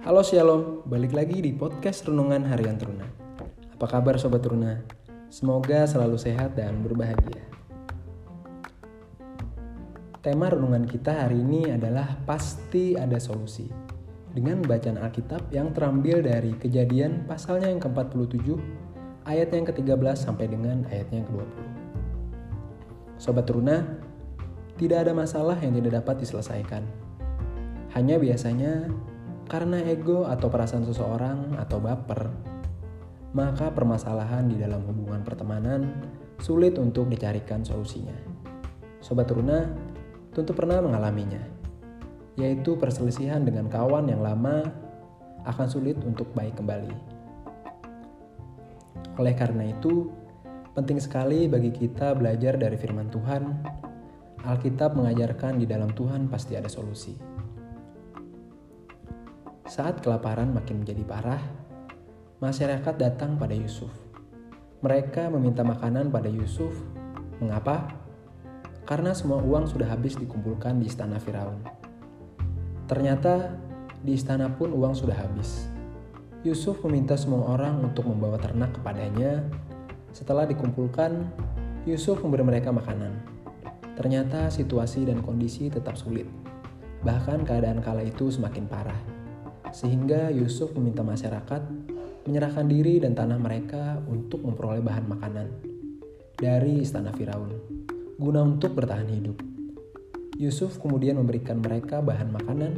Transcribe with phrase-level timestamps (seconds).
[0.00, 3.04] Halo Shalom, balik lagi di podcast Renungan Harian Teruna.
[3.76, 4.80] Apa kabar Sobat Teruna?
[5.28, 7.44] Semoga selalu sehat dan berbahagia.
[10.24, 13.68] Tema renungan kita hari ini adalah pasti ada solusi.
[14.32, 18.56] Dengan bacaan Alkitab yang terambil dari kejadian pasalnya yang ke-47,
[19.28, 21.60] ayat yang ke-13 sampai dengan ayatnya yang ke-20.
[23.20, 23.84] Sobat Teruna,
[24.80, 26.88] tidak ada masalah yang tidak dapat diselesaikan.
[27.92, 28.88] Hanya biasanya
[29.50, 32.30] karena ego atau perasaan seseorang atau baper,
[33.34, 35.90] maka permasalahan di dalam hubungan pertemanan
[36.38, 38.14] sulit untuk dicarikan solusinya.
[39.02, 39.66] Sobat Teruna
[40.30, 41.42] tentu pernah mengalaminya,
[42.38, 44.70] yaitu perselisihan dengan kawan yang lama
[45.42, 46.94] akan sulit untuk baik kembali.
[49.18, 50.14] Oleh karena itu,
[50.78, 53.42] penting sekali bagi kita belajar dari firman Tuhan.
[54.46, 57.12] Alkitab mengajarkan di dalam Tuhan pasti ada solusi.
[59.70, 61.38] Saat kelaparan makin menjadi parah,
[62.42, 63.94] masyarakat datang pada Yusuf.
[64.82, 66.74] Mereka meminta makanan pada Yusuf.
[67.38, 67.86] Mengapa?
[68.82, 71.62] Karena semua uang sudah habis dikumpulkan di istana Firaun.
[72.90, 73.54] Ternyata
[74.02, 75.70] di istana pun uang sudah habis.
[76.42, 79.46] Yusuf meminta semua orang untuk membawa ternak kepadanya.
[80.10, 81.30] Setelah dikumpulkan,
[81.86, 83.22] Yusuf memberi mereka makanan.
[83.94, 86.26] Ternyata situasi dan kondisi tetap sulit.
[87.06, 89.19] Bahkan keadaan kala itu semakin parah
[89.70, 91.62] sehingga Yusuf meminta masyarakat
[92.26, 95.48] menyerahkan diri dan tanah mereka untuk memperoleh bahan makanan
[96.36, 97.80] dari istana Firaun
[98.20, 99.40] guna untuk bertahan hidup.
[100.36, 102.72] Yusuf kemudian memberikan mereka bahan makanan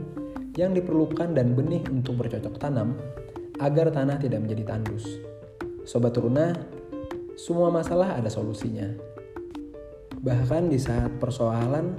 [0.54, 2.94] yang diperlukan dan benih untuk bercocok tanam
[3.58, 5.02] agar tanah tidak menjadi tandus.
[5.82, 6.54] Sobat Turuna,
[7.34, 8.86] semua masalah ada solusinya.
[10.22, 11.98] Bahkan di saat persoalan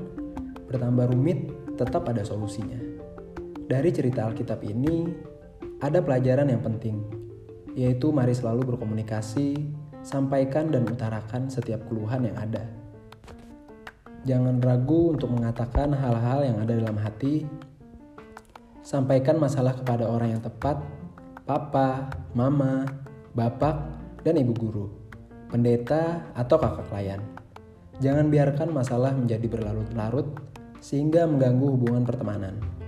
[0.71, 2.92] bertambah rumit, tetap ada solusinya.
[3.63, 5.07] Dari cerita Alkitab ini,
[5.79, 6.99] ada pelajaran yang penting,
[7.79, 9.55] yaitu mari selalu berkomunikasi,
[10.03, 12.67] sampaikan dan utarakan setiap keluhan yang ada.
[14.27, 17.47] Jangan ragu untuk mengatakan hal-hal yang ada dalam hati.
[18.83, 20.83] Sampaikan masalah kepada orang yang tepat,
[21.47, 22.83] papa, mama,
[23.31, 23.79] bapak,
[24.27, 24.87] dan ibu guru,
[25.47, 27.23] pendeta, atau kakak klien.
[28.03, 30.35] Jangan biarkan masalah menjadi berlarut-larut
[30.83, 32.82] sehingga mengganggu hubungan pertemanan.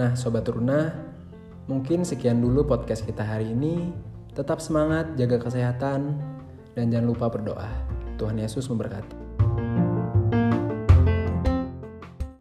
[0.00, 0.96] Nah, Sobat Runa,
[1.68, 3.92] mungkin sekian dulu podcast kita hari ini.
[4.32, 6.16] Tetap semangat, jaga kesehatan,
[6.72, 7.68] dan jangan lupa berdoa.
[8.16, 9.29] Tuhan Yesus memberkati.